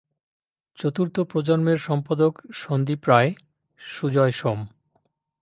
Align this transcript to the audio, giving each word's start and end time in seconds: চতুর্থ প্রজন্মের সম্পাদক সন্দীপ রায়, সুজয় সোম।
চতুর্থ 0.77 1.15
প্রজন্মের 1.21 1.77
সম্পাদক 1.77 2.33
সন্দীপ 2.53 3.01
রায়, 3.09 3.31
সুজয় 3.81 4.31
সোম। 4.31 4.59